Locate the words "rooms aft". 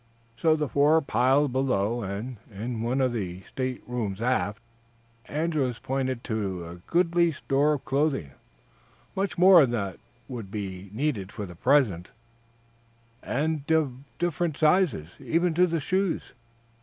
3.85-4.59